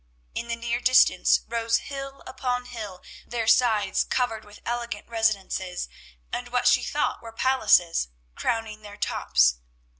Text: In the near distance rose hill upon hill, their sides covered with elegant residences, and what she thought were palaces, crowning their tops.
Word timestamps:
In 0.33 0.47
the 0.47 0.55
near 0.55 0.79
distance 0.79 1.41
rose 1.47 1.77
hill 1.77 2.23
upon 2.25 2.65
hill, 2.65 3.03
their 3.27 3.45
sides 3.45 4.03
covered 4.03 4.43
with 4.43 4.59
elegant 4.65 5.07
residences, 5.07 5.87
and 6.33 6.47
what 6.47 6.65
she 6.65 6.81
thought 6.81 7.21
were 7.21 7.31
palaces, 7.31 8.07
crowning 8.33 8.81
their 8.81 8.97
tops. 8.97 9.57